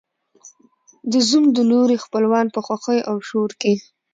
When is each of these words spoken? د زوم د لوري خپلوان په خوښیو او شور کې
د 1.11 1.13
زوم 1.27 1.45
د 1.55 1.59
لوري 1.69 1.97
خپلوان 2.05 2.45
په 2.55 2.59
خوښیو 2.65 3.07
او 3.09 3.15
شور 3.27 3.51
کې 3.61 3.73